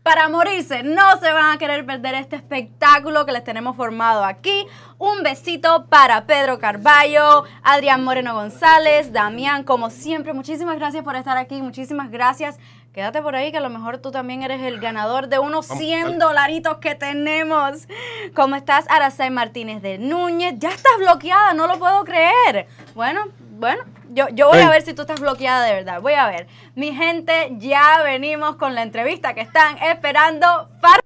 [0.02, 0.83] para morirse.
[0.83, 4.66] No se van a querer perder este espectáculo que les tenemos formado aquí.
[4.99, 11.37] Un besito para Pedro Carballo, Adrián Moreno González, Damián, como siempre, muchísimas gracias por estar
[11.37, 12.59] aquí, muchísimas gracias.
[12.92, 15.82] Quédate por ahí que a lo mejor tú también eres el ganador de unos Vamos,
[15.82, 16.16] 100 dale.
[16.18, 17.87] dolaritos que tenemos.
[18.35, 20.54] ¿Cómo estás, Araceli Martínez de Núñez?
[20.59, 22.66] Ya estás bloqueada, no lo puedo creer.
[22.94, 23.28] Bueno,
[23.61, 26.00] bueno, yo, yo voy a ver si tú estás bloqueada de verdad.
[26.00, 26.49] Voy a ver.
[26.75, 30.68] Mi gente, ya venimos con la entrevista que están esperando.
[30.80, 31.00] Far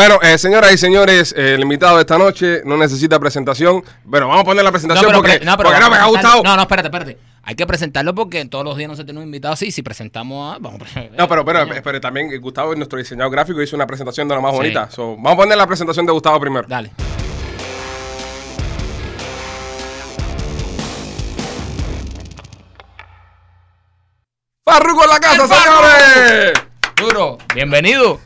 [0.00, 3.84] Bueno, eh, señoras y señores, eh, el invitado de esta noche no necesita presentación.
[4.02, 6.42] Bueno, vamos a poner la presentación porque, pre- porque no me ha gustado.
[6.42, 7.18] No, no, espérate, espérate.
[7.42, 9.70] Hay que presentarlo porque todos los días no se tiene un invitado así.
[9.70, 10.58] Si presentamos a.
[10.58, 10.80] Vamos,
[11.18, 14.52] No, pero, pero, pero también Gustavo, nuestro diseñador gráfico, hizo una presentación de la más
[14.52, 14.56] Sí.
[14.56, 14.90] bonita.
[14.90, 16.66] So, vamos a poner la presentación de Gustavo primero.
[16.66, 16.92] Dale.
[24.64, 26.52] ¡Farruko en la casa, señores!
[26.96, 28.20] Duro, bienvenido.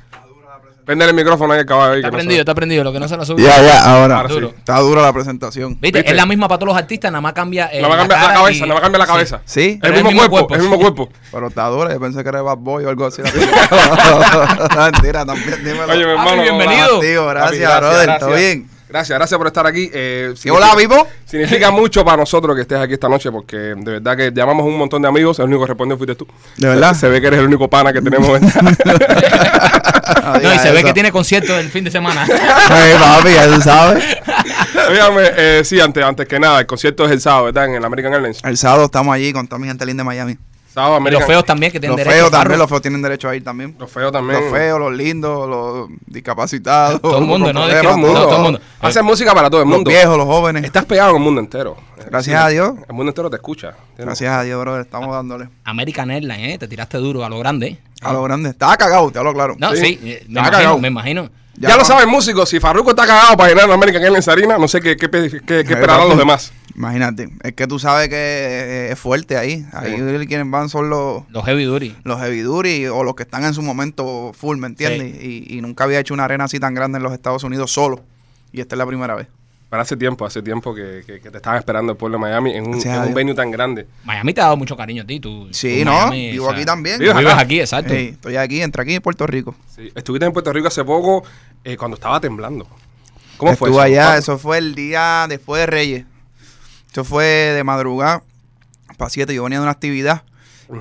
[0.85, 1.93] Prende el micrófono ahí al caballo.
[1.93, 2.85] ahí, Está que no prendido, está prendido.
[2.85, 3.47] Lo que no se lo subió.
[3.47, 4.17] Ya, ya, ahora.
[4.19, 4.35] Ahora sí.
[4.35, 4.49] Duro.
[4.57, 5.79] Está dura la presentación.
[5.81, 5.99] ¿Viste?
[5.99, 6.11] ¿Viste?
[6.11, 7.71] Es la misma para todos los artistas, nada más cambia.
[7.73, 9.41] eh, Nada más cambia la cara cabeza, y- nada más cambia la cabeza.
[9.45, 11.09] Sí, El mismo, cuerpo, el mismo cuerpo.
[11.33, 11.93] pero está dura.
[11.93, 13.23] Yo pensé que era Bad Boy o algo así.
[14.77, 15.65] Mentira, también.
[15.65, 15.93] Dímelo.
[15.93, 16.43] Oye, mi Papi, hermano.
[16.43, 17.01] bienvenido.
[17.01, 18.19] Tío, gracias, brother.
[18.19, 18.69] ¿Todo bien?
[18.95, 19.91] Gracias, gracias por estar aquí.
[19.93, 21.09] Eh, ¿Y hola, vivo?
[21.25, 24.67] Significa mucho para nosotros que estés aquí esta noche porque de verdad que llamamos a
[24.67, 25.37] un montón de amigos.
[25.41, 26.29] El único que respondió fuiste tú.
[26.57, 26.95] ¿De verdad?
[26.95, 28.41] Se, se ve que eres el único pana que tenemos.
[30.25, 32.27] No, y se ve que tiene concierto el fin de semana.
[32.69, 34.05] Ay, papi, ya tú sabes.
[34.89, 37.67] Óigame, eh, sí, antes, antes que nada, el concierto es el sábado, ¿verdad?
[37.67, 38.41] En el American Airlines.
[38.45, 40.39] El sábado estamos allí con toda mi gente linda de Miami.
[40.77, 42.17] American los feos también que tienen Los derecho.
[42.17, 43.77] feos también, los feos tienen derecho a ir también.
[43.79, 44.41] Los feos también.
[44.41, 47.01] Los feos, los lindos, los discapacitados.
[47.01, 47.61] Todo el mundo, ¿no?
[47.67, 48.13] Todo el mundo.
[48.13, 48.61] No, todo el mundo.
[48.81, 49.91] Hace música para todo el Los mundo.
[49.91, 50.65] viejos, los jóvenes.
[50.65, 51.77] Estás pegado en el mundo entero.
[52.11, 52.75] Gracias a Dios.
[52.89, 53.69] El mundo entero te escucha.
[53.69, 54.05] ¿entiendes?
[54.07, 54.81] Gracias a Dios, brother.
[54.83, 55.49] Estamos dándole.
[55.65, 56.59] American Airlines, ¿eh?
[56.59, 57.79] Te tiraste duro a lo grande.
[58.03, 58.51] A lo grande.
[58.51, 59.55] Estaba cagado, te hablo claro.
[59.59, 59.77] No, Sí.
[59.85, 60.79] sí, eh, me, Estaba imagino, cagado.
[60.79, 61.31] me imagino.
[61.57, 62.49] Ya, Ya lo saben, músicos.
[62.49, 65.41] Si Farruko está cagado para llenar la American Airlines Arena, no sé qué, qué, qué,
[65.47, 66.53] qué esperarán los demás.
[66.77, 67.29] Imagínate.
[67.43, 69.65] Es que tú sabes que eh, es fuerte ahí.
[69.73, 69.95] Ahí
[70.27, 71.95] quienes van son los, Los heavy duty.
[72.03, 75.23] los heavy duty o los que están en su momento full, ¿me entiendes?
[75.23, 78.03] Y, y nunca había hecho una arena así tan grande en los Estados Unidos solo.
[78.53, 79.29] Y esta es la primera vez.
[79.75, 82.53] Pero hace tiempo, hace tiempo que, que- que te estaban esperando el pueblo de Miami
[82.55, 83.89] en un, en un venue tan grande.
[84.05, 85.19] Miami te ha dado mucho cariño a ti.
[85.19, 85.93] Tú, Sí, tú ¿no?
[85.97, 87.01] Miami, Vivo o sea, aquí también.
[87.01, 87.93] Vives aquí, exacto.
[87.93, 89.57] Estoy aquí, entré aquí en Puerto Rico.
[89.75, 89.91] Sí.
[89.97, 91.25] Estuviste en Puerto Rico hace poco
[91.65, 92.69] eh, cuando estaba temblando.
[93.37, 94.01] ¿Cómo fue Estuve eso?
[94.01, 96.05] allá, eso fue el día después de Reyes.
[96.93, 98.23] Eso fue de madrugada
[98.97, 99.35] para 7.
[99.35, 100.23] Yo venía de una actividad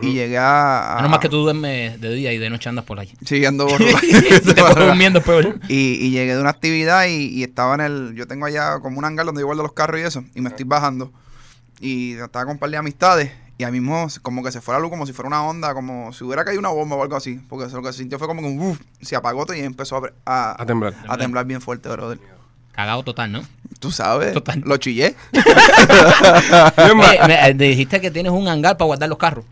[0.02, 0.94] y llegué a.
[0.98, 3.14] Menos más que tú duermes de día y de noche andas por ahí.
[3.26, 3.86] Siguiendo si
[4.54, 5.60] te coges durmiendo es peor.
[5.68, 8.16] Y, y llegué de una actividad y, y estaba en el.
[8.16, 10.24] Yo tengo allá como un hangar donde yo guardo los carros y eso.
[10.36, 11.12] Y me estoy bajando.
[11.80, 13.32] Y estaba con un par de amistades.
[13.58, 16.12] Y ahí mismo, como que se fue la luz, como si fuera una onda, como
[16.12, 17.40] si hubiera caído una bomba o algo así.
[17.48, 19.60] Porque eso lo que se sintió fue como que un uf, se apagó todo y
[19.60, 20.96] empezó a, a, A temblar.
[21.08, 22.20] a temblar bien fuerte, brother.
[22.72, 23.44] Cagado total, ¿no?
[23.84, 24.62] Tú sabes, Total.
[24.66, 25.14] lo chillé.
[26.96, 29.44] Ma- Oye, me, eh, dijiste que tienes un hangar para guardar los carros.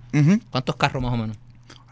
[0.49, 1.35] ¿Cuántos carros más o menos?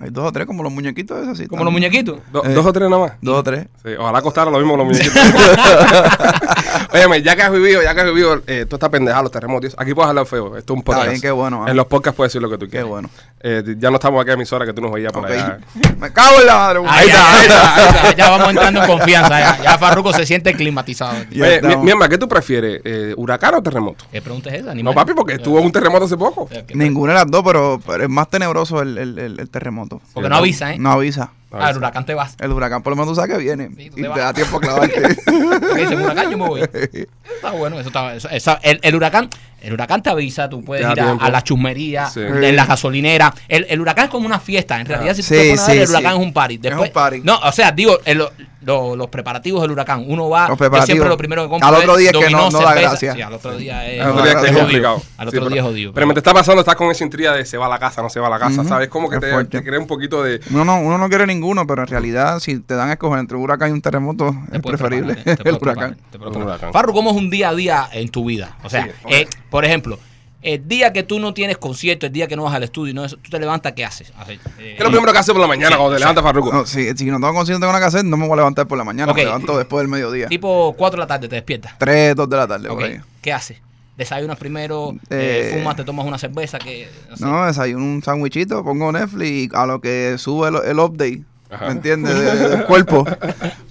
[0.02, 1.48] Hay dos o tres, como los muñequitos esos así.
[1.48, 2.20] Como los muñequitos.
[2.32, 2.54] Do- Eh.
[2.54, 3.12] ¿Dos o tres nada más?
[3.22, 3.68] Dos o tres.
[3.84, 5.22] Sí, ojalá costara lo mismo que los muñequitos.
[6.94, 9.76] Óyeme, ya que has vivido, ya que has vivido eh, toda esta pendejada, los terremotos,
[9.78, 10.56] aquí puedes hablar feo.
[10.58, 11.10] Esto es un podcast.
[11.10, 11.70] bien, qué bueno, ah.
[11.70, 12.88] En los podcasts puedes decir lo que tú quieras.
[12.88, 13.10] bueno.
[13.42, 15.32] Eh, ya no estamos aquí en emisora que tú nos veías por Ok.
[15.32, 15.60] allá.
[15.98, 16.80] Me cago en la madre.
[16.88, 18.16] Ahí, está, ahí está, ahí está.
[18.18, 19.40] Ya vamos entrando en confianza.
[19.40, 21.16] Ya, ya Farruko se siente climatizado.
[21.32, 22.82] Oye, mi, mi hermano, ¿qué tú prefieres?
[22.84, 24.04] Eh, ¿Huracán o terremoto?
[24.12, 24.76] ¿Qué pregunta es esa?
[24.76, 26.50] No, papi, porque estuvo un terremoto hace poco.
[26.52, 29.50] Eh, ¿qué- Ninguna de las dos, pero, pero es más tenebroso el, el, el, el
[29.50, 30.02] terremoto.
[30.14, 30.78] Porque no avisa, ¿eh?
[30.80, 31.32] No avisa.
[31.52, 32.36] Ah, el huracán te vas.
[32.40, 33.70] El huracán por lo menos tú sabes que viene.
[33.76, 35.02] Sí, tú y te te, da tiempo a clavarte.
[35.76, 36.62] Dice, huracán, yo me voy.
[37.36, 38.14] Está bueno, eso está.
[38.16, 39.30] eso- esa- el, el huracán,
[39.62, 42.20] el huracán te avisa, tú puedes ir a, a la chusmería, Sí.
[42.22, 43.34] en la gasolinera.
[43.48, 44.80] El, el huracán es como una fiesta.
[44.80, 46.20] En realidad, si tú Sí, te pones a ver, el huracán sí.
[46.20, 46.56] es un party.
[46.56, 47.22] Es Después, un party.
[47.24, 48.24] No, o sea, digo, el-
[48.62, 50.04] lo- los preparativos del huracán.
[50.08, 52.60] Uno va, yo siempre lo primero que compro Al otro día es que no- no
[52.62, 53.14] da gracia.
[53.14, 54.60] Sí, al otro día es, Al otro día no, que es es jodido.
[54.66, 54.96] complicado.
[54.96, 55.94] Al Sí, otro pero- día es jodido.
[55.94, 58.02] Pero me te está pasando, estás con esa intriga de se va a la casa,
[58.02, 58.64] no se va a la casa.
[58.64, 58.90] ¿sabes?
[58.90, 60.42] Como que te, te crea un poquito de...
[60.52, 63.38] Uno no, uno no quiere ninguno, pero en realidad, si te dan a escoger entre
[63.38, 65.44] un huracán y un terremoto, Te es preferible preparar, ¿eh?
[65.44, 65.76] Te el huracán.
[65.76, 66.44] preparar, te preparar.
[66.48, 66.74] huracán.
[66.74, 68.58] Farru, ¿cómo es un día a día en tu vida?
[68.64, 69.98] O sea, Sí, eh, por ejemplo,
[70.42, 73.04] el día que tú no tienes concierto, el día que no vas al estudio, no
[73.06, 74.14] eso, tú te levantas, ¿qué haces?
[74.18, 76.54] Así, eh, ¿Qué es lo primero que haces por la mañana cuando te levantas, Farruko?
[76.54, 78.68] No, si, si no tengo concierto tengo nada que hacer, no me voy a levantar
[78.68, 79.18] por la mañana, Ok.
[79.18, 80.28] me levanto después del mediodía.
[80.28, 81.74] Tipo 4 de la tarde te despiertas.
[81.78, 83.00] 3, 2 de la tarde, Ok, por ahí.
[83.22, 83.58] ¿Qué haces?
[83.98, 84.94] ¿Desayunas primero?
[85.10, 85.76] eh, Eh, ¿Fumas?
[85.76, 86.58] ¿Te tomas una cerveza?
[86.58, 87.26] Que, no sé.
[87.26, 91.66] No, desayuno un sándwichito, pongo Netflix y a lo que sube el, el update, Ajá.
[91.66, 92.14] ¿me entiendes?
[92.16, 93.06] De- del cuerpo,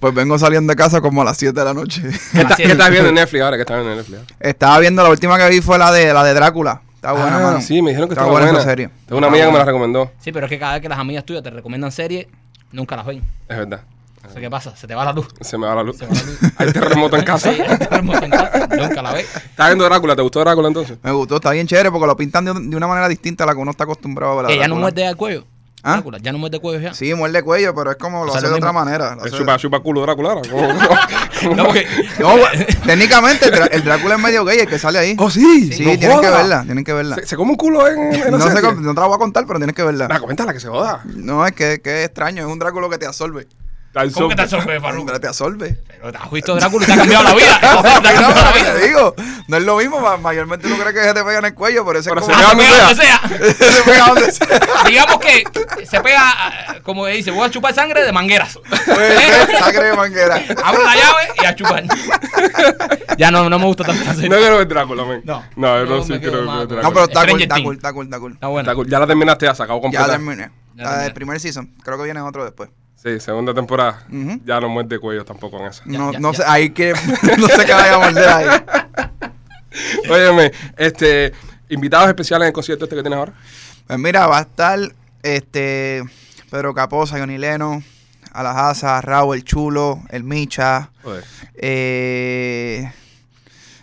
[0.00, 2.02] pues vengo saliendo de casa como a las 7 de la noche.
[2.32, 2.70] ¿Qué, está- qué es.
[2.70, 3.56] estás viendo en Netflix ahora?
[3.56, 4.20] ¿Qué estás viendo en Netflix?
[4.40, 6.82] Estaba viendo, la última que vi fue la de la de Drácula.
[6.96, 7.60] Está buena, ah, mano.
[7.60, 8.64] sí, me dijeron que Está estaba buena buena.
[8.64, 8.90] serie.
[9.06, 10.10] Tengo una amiga que me la recomendó.
[10.18, 12.26] Sí, pero es que cada vez que las amigas tuyas te recomiendan series,
[12.72, 13.22] nunca las ven.
[13.48, 13.80] Es verdad.
[14.34, 15.28] Sé qué pasa, se te va la luz.
[15.40, 15.96] Se me va la luz.
[15.96, 16.38] Se va la luz.
[16.58, 17.52] Hay terremoto en casa.
[17.54, 19.26] Sí, hay terremoto en casa, nunca la ves.
[19.36, 20.16] ¿Estás viendo Drácula?
[20.16, 20.98] ¿Te gustó Drácula entonces?
[21.02, 23.54] Me gustó, está bien chévere porque lo pintan de, de una manera distinta a la
[23.54, 24.42] que uno está acostumbrado a ver.
[24.42, 25.44] la Que ya no muerde al cuello.
[25.88, 25.92] ¿Ah?
[25.94, 26.94] Drácula, ya no muerde cuello ya.
[26.94, 29.12] Sí, muerde cuello, pero es como lo O sea, hace lo de otra manera.
[29.20, 30.30] hace- chupa, chupa culo Drácula.
[30.30, 30.42] ahora.
[30.50, 31.86] ¿Cómo- cómo- No, porque
[32.18, 35.16] No, bueno, técnicamente el, Drá- el Drácula es medio gay, el que sale ahí.
[35.18, 35.72] Oh, sí.
[35.72, 37.14] sí, no tienen que verla, tienen que verla.
[37.16, 39.46] Se, se come un culo en, en No, sé, no te la voy a contar,
[39.46, 40.08] pero tienes que verla.
[40.08, 41.02] Nah, coméntala que se joda.
[41.04, 43.46] No, es que, que es extraño, es un Drácula que te absorbe.
[44.14, 45.18] ¿Cómo que te absorbe, Farruko?
[45.18, 45.78] Te absorbe.
[45.88, 47.58] Pero te has visto Drácula y te ha cambiado la vida.
[47.62, 48.86] Eso te ha No, cambiado la pero te vida.
[48.86, 49.14] digo,
[49.48, 51.84] no es lo mismo, ma- mayormente uno cree que se te pega en el cuello,
[51.84, 52.56] pero ese Pero se como...
[52.58, 53.72] pega Ah, se pega donde sea.
[53.72, 54.84] se pega donde sea.
[54.86, 58.58] Digamos que se pega, ah, como dice, voy a chupar sangre de mangueras.
[58.86, 60.42] Puede ser sangre de manguera.
[60.62, 61.82] Abro la llave y a chupar.
[63.16, 65.22] ya no, no me gusta tanto la No quiero ver Drácula, men.
[65.24, 65.44] No.
[65.56, 66.82] No, yo No, no, sí quiero ver Drácula.
[66.82, 68.32] No, pero está cool, está cool, está cool, está cool.
[68.34, 68.84] Está bueno.
[68.86, 70.06] Ya la terminaste, ya se acabó Ya completa.
[70.10, 70.50] terminé.
[70.76, 71.04] Ya La terminé.
[71.04, 71.74] del primer season.
[71.82, 72.70] Creo que viene otro después.
[73.02, 74.02] Sí, segunda temporada.
[74.44, 75.82] Ya no muerde cuello tampoco en esa.
[75.86, 76.38] No, ya, no ya.
[76.38, 76.92] sé, ahí que
[77.38, 78.46] no sé qué vaya a morder ahí.
[80.10, 81.32] Óyeme, este,
[81.68, 83.32] invitados especiales en el concierto este que tienes ahora.
[83.86, 84.78] Pues mira, va a estar
[85.22, 86.02] este
[86.50, 87.82] Pedro Caposa, Johnny Leno,
[88.32, 91.24] Alajaza, Raúl el Chulo, el Micha, Joder.
[91.54, 92.92] eh,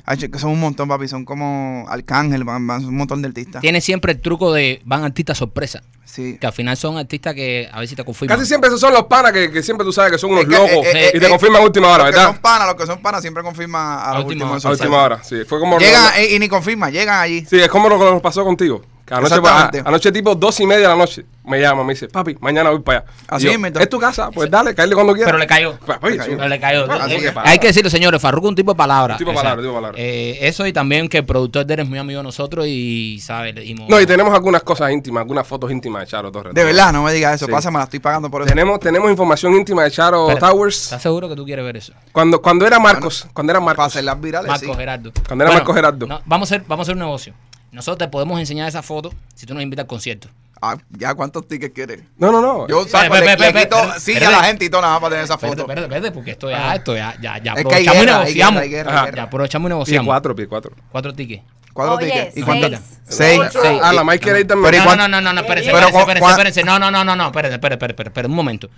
[0.05, 3.61] que son un montón, papi, son como Arcángel, van, van un montón de artistas.
[3.61, 5.81] Tiene siempre el truco de van artistas sorpresa.
[6.05, 6.37] Sí.
[6.39, 8.37] Que al final son artistas que a ver si te confirman.
[8.37, 10.49] Casi siempre esos son los panas que, que siempre tú sabes que son unos Es
[10.49, 12.31] que, locos eh, eh, y te eh, confirman a última hora, los que ¿verdad?
[12.33, 15.23] son panas, los que son panas siempre confirman a, A última últimos A última hora,
[15.23, 15.43] sí.
[15.45, 17.43] Fue como Llegan lo- eh, y ni confirman, llegan allí.
[17.49, 18.83] Sí, es como lo que nos pasó contigo.
[19.09, 19.79] Anoche, Exactamente.
[19.79, 22.71] a- anoche tipo dos y media de la noche me llama, me dice, papi, mañana
[22.71, 23.07] voy para allá.
[23.27, 23.67] Así yo, mismo.
[23.79, 24.31] ¿Es tu casa?
[24.31, 25.27] Pues dale, caerle cuando quieras.
[25.27, 25.77] Pero le cayó.
[25.77, 26.31] Papi, Le cayó.
[26.31, 26.35] sí.
[26.37, 26.87] Pero le cayó.
[26.87, 27.33] Bueno, así Eh, que.
[27.43, 29.13] Hay que decirlo, señores, Farruko es un tipo de palabra.
[29.13, 30.01] Un tipo de palabra, tipo de palabra.
[30.01, 33.19] eh, eso y también que el productor de él es muy amigo de nosotros y
[33.21, 33.87] sabe, le dimos.
[33.87, 36.55] No, y tenemos algunas cosas íntimas, algunas fotos íntimas de Charo Torres.
[36.55, 37.51] De verdad, no me digas eso, Sí.
[37.51, 38.49] pasa, me la estoy pagando por eso.
[38.49, 40.85] Tenemos, tenemos información íntima de Charo Towers.
[40.85, 41.93] ¿Estás seguro que tú quieres ver eso?
[42.11, 43.85] Cuando, cuando era Marcos, cuando era Para Marcos.
[43.85, 44.79] hacer las virales, Marco sí.
[44.79, 45.11] Gerardo.
[45.27, 46.07] Cuando era Marco Gerardo.
[46.07, 47.33] no, vamos, a hacer, vamos a hacer un negocio.
[47.75, 50.27] Nosotros te podemos enseñar esa foto si tú nos invitas al concierto.
[50.61, 51.99] Ah, ya, ¿cuántos tickets quieres?
[52.17, 52.67] No, no, no.
[52.67, 55.09] Yo saco, Espérate, le, espérate, le quito a la gente y todo nada más para
[55.11, 55.61] tener esa foto.
[55.61, 57.99] espérate, espérate, porque esto ya, esto ya, ya, ya Es que hay aprovechamos y guerra,
[57.99, 58.53] hay negociamos.
[58.53, 59.17] guerra, hay guerra, hay guerra.
[59.17, 60.05] Ya aprovechamos y pie negociamos.
[60.07, 60.71] cuatro, pie cuatro.
[60.91, 61.43] Cuatro tickets.
[61.73, 62.29] Cuatro Oye, tickets.
[62.29, 62.45] ¿Y seis.
[62.45, 62.79] cuántos?
[63.03, 63.41] Seis.
[63.51, 63.79] Seis.
[63.83, 64.71] Ah, la Mike quiere ir también.
[64.71, 66.63] Pero ¿y No, no, no, no, no, espérense, Pero espérense, espérense, espérense.
[66.63, 68.69] No, no, no, no, no, espérense, espérense, espérense, espérense, un momento.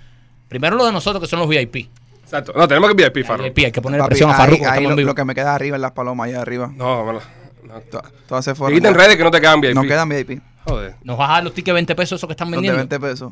[0.49, 1.89] Primero lo de nosotros que son los VIP.
[2.23, 2.51] Exacto.
[2.55, 3.43] No, tenemos que VIP, Farro.
[3.43, 5.81] VIP, hay que poner presión a Farruko, ahí lo, lo que me queda arriba en
[5.81, 6.69] las palomas, allá arriba.
[6.75, 7.21] No, lo-
[7.67, 7.79] no.
[7.81, 8.77] To- Todas se Que fueron.
[8.77, 8.97] quiten ya.
[8.99, 9.75] redes que no te quedan VIP.
[9.75, 10.41] No quedan VIP.
[10.65, 10.95] Joder.
[11.03, 12.77] Nos vas a dar los tickets 20 pesos esos que están Los de vendiendo.
[12.77, 13.31] 20 pesos.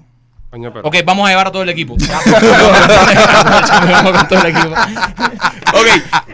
[0.51, 0.87] Coño, pero.
[0.87, 1.95] Ok, vamos a llevar a todo el equipo.
[2.05, 2.19] Ya,
[3.91, 4.69] vamos con todo el equipo.
[5.73, 5.87] Ok,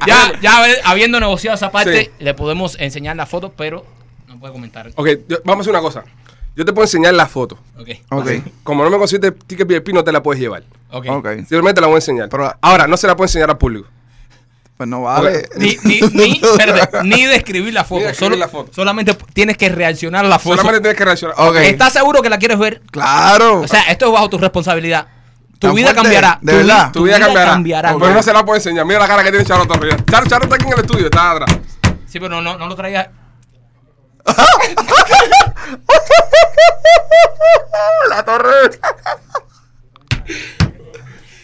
[0.08, 2.12] ya, ya haber- habiendo negociado esa parte, Sí.
[2.20, 3.86] le podemos enseñar la foto, pero
[4.28, 4.90] no puede comentar.
[4.96, 6.04] Ok, yo- vamos a hacer una cosa.
[6.56, 7.58] Yo te puedo enseñar la foto.
[7.80, 8.30] Ok, Ok.
[8.64, 10.64] Como no me consiste ticket VIP, no te la puedes llevar.
[10.92, 11.06] ok.
[11.10, 11.28] Ok.
[11.38, 12.30] Simplemente la voy a enseñar.
[12.30, 13.88] Pero- Ahora, no se la puedo enseñar al público.
[14.82, 15.48] Pues no vale.
[15.58, 18.00] Ni, ni, ni, espérate, ni describir la foto.
[18.00, 18.74] Ni describir solo- la foto.
[18.74, 20.56] Solamente tienes que reaccionar a la foto.
[20.58, 21.36] Solamente tienes que reaccionar.
[21.58, 22.82] ¿Estás seguro que la quieres ver?
[22.90, 23.60] Claro.
[23.62, 25.06] O sea, esto es bajo tu responsabilidad.
[25.60, 26.02] Tu ¿Tan vida fuerte?
[26.02, 26.40] cambiará.
[26.42, 26.86] ¿De Tu verdad?
[26.88, 27.94] vi- Tu vida cambiará.
[27.94, 28.02] Ok.
[28.02, 28.88] Pero no se la puedo enseñar.
[28.88, 29.96] Mira la cara que tiene Charo Torres.
[30.10, 31.60] Charo, Charo está aquí en el estudio, está atrás.
[32.08, 33.08] Sí, pero no, no, no lo traigas.
[38.10, 38.72] la torre.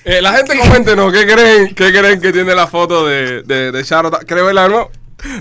[0.10, 3.84] Eh, la gente coméntenos qué creen, qué creen que tiene la foto de, de, de
[3.84, 4.10] Charo.
[4.10, 4.90] ¿Quieres verla nuevo?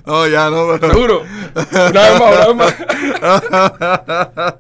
[0.04, 0.92] No, ya no, pero.
[0.92, 1.22] ¿Seguro?
[1.54, 4.54] Una vez más, una vez más.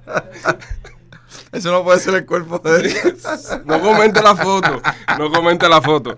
[1.52, 3.16] Eso no puede ser el cuerpo de él.
[3.64, 4.80] No comente la foto.
[5.18, 6.16] No comente la foto.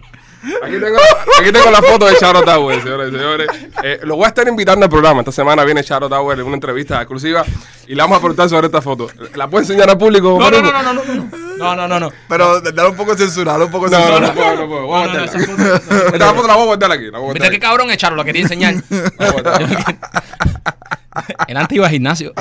[0.63, 0.99] Aquí tengo,
[1.41, 3.49] aquí tengo la foto de Charo Tower, señores y señores.
[3.83, 5.21] Eh, lo voy a estar invitando al programa.
[5.21, 7.45] Esta semana viene Charo Tower en una entrevista exclusiva
[7.87, 9.09] y le vamos a preguntar sobre esta foto.
[9.35, 10.39] ¿La puedo enseñar al público?
[10.39, 11.75] No, no, no, no, no, no, no.
[11.75, 12.13] No, no, no.
[12.29, 14.27] Pero dale un poco censurado, un poco No, no, censurado.
[14.29, 14.87] no puedo, no puedo.
[14.87, 17.11] Voy a No, no, esa foto- esa Esta foto la voy a guardar aquí.
[17.11, 17.59] La voy a qué aquí.
[17.59, 18.75] cabrón es Charo, lo quería enseñar.
[18.91, 19.75] La voy a guardar aquí.
[21.49, 22.33] Él antes iba al gimnasio.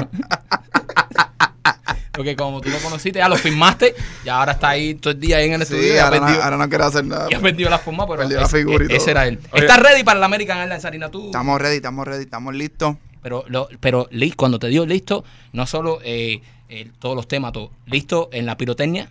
[2.17, 3.93] Porque como tú lo conociste, ya lo firmaste,
[4.25, 5.84] y ahora está ahí todo el día ahí en el estudio.
[5.84, 7.27] Sí, y ha ahora, no, perdido, ahora no quiero hacer nada.
[7.30, 9.10] y ha perdido la forma, pero Perdió la ese, figura y ese todo.
[9.12, 9.39] era él.
[9.51, 9.62] Oye.
[9.62, 11.10] ¿Estás ready para la American Airlines, Sarina?
[11.12, 11.27] Tú.
[11.27, 12.95] Estamos ready, estamos ready, estamos listos.
[13.21, 17.71] Pero, lo, pero cuando te dio listo, no solo eh, eh, todos los temas, todo,
[17.86, 19.10] listo en la pirotecnia.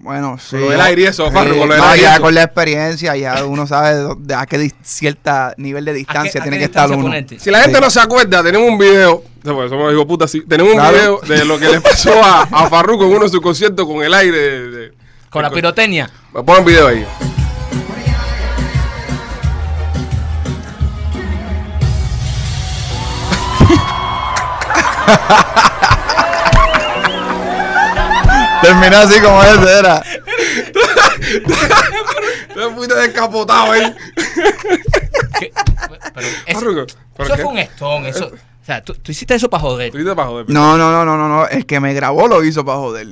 [0.00, 0.56] Bueno, sí.
[0.58, 3.68] Con del aire y eso, Farro, con no, aire ya con la experiencia, ya uno
[3.68, 6.90] sabe de a qué cierta nivel de ¿A qué- distancia a tiene qué que estar
[6.90, 7.02] uno.
[7.02, 7.38] ponerte?
[7.38, 7.80] Si la gente Sí.
[7.84, 9.22] no se acuerda, tenemos un video.
[9.44, 10.42] Pues somos hijos puta, sí.
[10.48, 10.92] Tenemos un Claro.
[10.96, 14.02] video de lo que le pasó a, a Farruko en uno de sus conciertos con
[14.02, 14.36] el aire.
[14.38, 14.92] de- de-
[15.30, 16.10] Con la pirotecnia.
[16.32, 17.06] Pon un video ahí.
[28.62, 30.02] Termina así como ese era.
[32.54, 33.94] Te fuiste descapotado ahí.
[35.38, 35.52] ¿Qué?
[36.14, 36.60] Pero eso,
[37.36, 38.06] fue un estón.
[38.06, 39.90] Eso, o sea, tú, tú hiciste eso para joder.
[39.90, 40.50] Tú dices para joder.
[40.50, 41.46] No, no, no, no, no, no.
[41.48, 43.08] El que me grabó lo hizo para joder.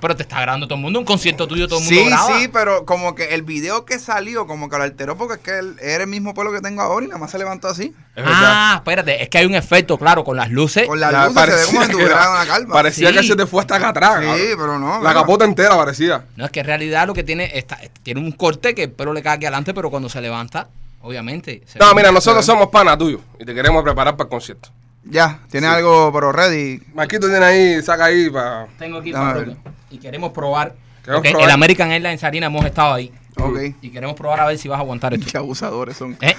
[0.00, 0.98] Pero te está grabando todo el mundo.
[0.98, 2.38] Un concierto tuyo, todo el mundo Sí, graba.
[2.40, 5.58] sí, pero como que el video que salió, como que lo alteró porque es que
[5.58, 7.94] él era el mismo pelo que tengo ahora y nada más se levantó así.
[8.16, 8.32] Es verdad.
[8.42, 9.22] Ah, espérate.
[9.22, 10.86] Es que hay un efecto, claro, con las luces.
[10.86, 12.72] Con la Ya, luz se ve como si que tuviera era- una calva.
[12.74, 13.16] Parecía Sí.
[13.16, 14.14] que se te fue hasta acá atrás.
[14.20, 14.48] Sí, cabrón.
[14.58, 15.02] pero no.
[15.02, 16.24] La capota entera parecía.
[16.36, 19.12] No, es que en realidad lo que tiene está, tiene un corte que el pelo
[19.12, 20.68] le cae aquí adelante, pero cuando se levanta,
[21.02, 21.62] obviamente.
[21.66, 24.70] se No, mira, nosotros somos pana tuyo y te queremos preparar para el concierto.
[25.04, 26.80] Ya, tiene algo, pero ready.
[26.94, 28.66] Marquito tiene ahí, saca ahí para.
[28.78, 29.44] Tengo aquí para
[29.90, 30.74] y queremos probar.
[31.02, 31.48] Queremos probar.
[31.48, 33.10] el American Airlines Arena hemos estado ahí.
[33.40, 33.56] Ok.
[33.80, 35.26] Y queremos probar a ver si vas a aguantar esto.
[35.30, 36.18] Qué abusadores son.
[36.20, 36.34] ¿Eh?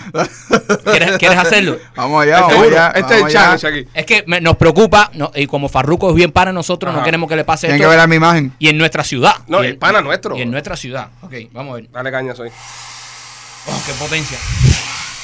[0.83, 1.77] ¿Quieres, quieres hacerlo?
[1.95, 2.87] Vamos allá, Este, vamos es- allá.
[2.87, 3.57] este es vamos el allá.
[3.57, 3.89] challenge aquí.
[3.93, 7.29] Es que me- nos preocupa, no- y como Farruko es bien para nosotros, no queremos
[7.29, 7.89] que le pase Tienen esto.
[7.89, 8.53] que ver a mi imagen.
[8.59, 9.33] Y en nuestra ciudad.
[9.47, 10.35] No, y el pana nuestro.
[10.37, 11.07] Y en nuestra ciudad.
[11.21, 11.89] Ok, vamos a ver.
[11.89, 12.49] Dale caña, soy.
[12.49, 14.37] Oh, qué potencia.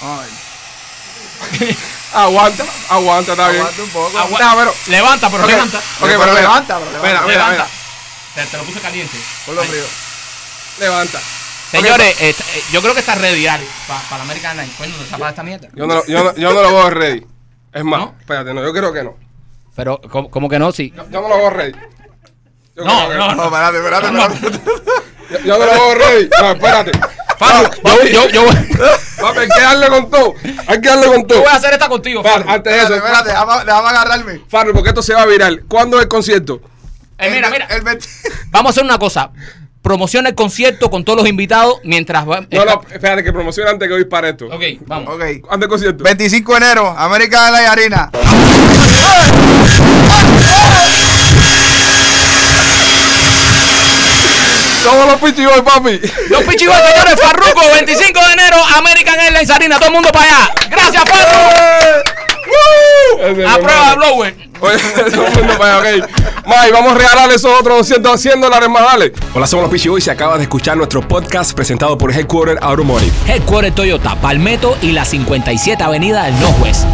[0.01, 0.29] Ay,
[2.13, 3.61] Aguanta, aguanta, está bien.
[3.61, 4.17] aguanta un poco.
[4.17, 5.77] Agua- No, pero- Levanta, pero Ok, levanta.
[5.77, 7.25] ok, Pero pero levanta, pero Mira, levanta.
[7.27, 7.51] mira, levanta.
[7.65, 7.67] mira.
[8.45, 9.17] Te, te lo puse caliente.
[9.45, 9.83] Ponlo frío.
[10.79, 11.19] Levanta.
[11.71, 14.77] Señores, eh, eh, yo creo que está ready, Ali, para la American Airlines.
[14.77, 15.67] ¿Cuándo se tapa esta mierda?
[15.73, 17.25] Yo no, lo- yo, no, yo no lo veo ready.
[17.73, 18.15] Es más, ¿No?
[18.19, 19.17] espérate, no, yo creo que no.
[19.75, 20.71] Pero, ¿cómo, cómo que no?
[20.71, 20.93] Sí.
[20.95, 21.73] Yo, yo no lo veo ready.
[22.77, 24.61] Yo No, que no, No, espérate, espérate, No, espérate.
[25.31, 26.29] Yo, yo no lo veo ready.
[26.39, 26.91] No, espérate.
[27.37, 28.45] Farru, yo, yo, yo,
[29.21, 30.33] Papi, hay que darle con todo.
[30.67, 31.39] Hay que darle con yo todo.
[31.39, 32.49] voy a hacer esta contigo, Farru.
[32.49, 34.41] antes de eso, Espérate, déjame, agarrarme.
[34.47, 35.63] Farru, porque esto se va a viral.
[35.67, 36.61] ¿Cuándo es el concierto?
[37.17, 37.65] Eh, mira, mira.
[37.65, 38.07] El 20
[38.51, 39.31] Vamos a hacer una cosa.
[39.81, 42.41] Promociona el concierto con todos los invitados mientras va.
[42.49, 44.47] No, no, espérate, que promociona antes que voy para esto.
[44.47, 45.13] Ok, vamos.
[45.15, 45.23] Ok.
[45.41, 46.03] ¿Cuándo es el concierto?
[46.03, 48.11] 25 de enero, América de la Harina.
[54.85, 55.99] Todos los pichiboy, papi.
[56.29, 59.77] Los pichigos, señores, Farruko, 25 de enero, American Airlines Arena.
[59.77, 60.53] Todo el mundo para allá.
[60.69, 62.03] Gracias, Farru.
[63.19, 64.35] Ese A prueba blower.
[64.61, 64.77] Oye,
[65.11, 66.09] todo el mundo para allá, ok.
[66.45, 69.13] May, vamos a regalarle esos otros 200, 100 dólares más, dale.
[69.33, 73.11] Hola, somos los Pichiboy y acabas de escuchar nuestro podcast presentado por Headquarter Automotive.
[73.27, 76.85] Headquarter Toyota, Palmetto y la 57 Avenida del Northwest.